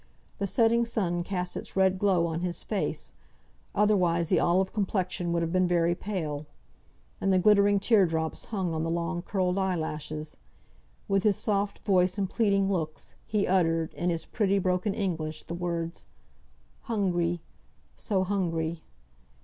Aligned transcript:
The 0.39 0.47
setting 0.47 0.83
sun 0.83 1.21
cast 1.23 1.55
its 1.55 1.75
red 1.75 1.99
glow 1.99 2.25
on 2.25 2.39
his 2.41 2.63
face, 2.63 3.13
otherwise 3.75 4.29
the 4.29 4.39
olive 4.39 4.73
complexion 4.73 5.31
would 5.31 5.43
have 5.43 5.53
been 5.53 5.67
very 5.67 5.93
pale; 5.93 6.47
and 7.21 7.31
the 7.31 7.37
glittering 7.37 7.79
tear 7.79 8.07
drops 8.07 8.45
hung 8.45 8.73
on 8.73 8.83
the 8.83 8.89
long 8.89 9.21
curled 9.21 9.59
eye 9.59 9.75
lashes. 9.75 10.37
With 11.07 11.21
his 11.21 11.35
soft 11.35 11.85
voice 11.85 12.17
and 12.17 12.27
pleading 12.27 12.67
looks, 12.71 13.13
he 13.27 13.45
uttered, 13.45 13.93
in 13.93 14.09
his 14.09 14.25
pretty 14.25 14.57
broken 14.57 14.95
English, 14.95 15.43
the 15.43 15.53
words 15.53 16.07
"Hungry! 16.85 17.43
so 17.95 18.23
hungry." 18.23 18.81